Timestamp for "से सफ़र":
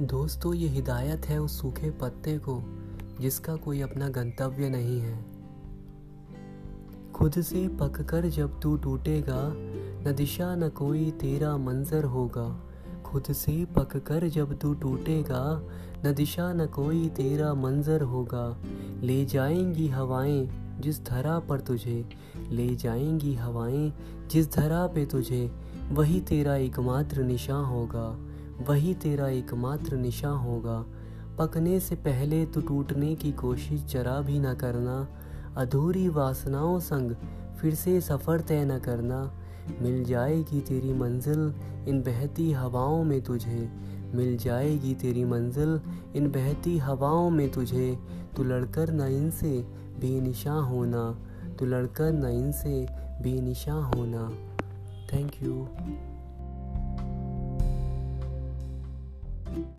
37.74-38.40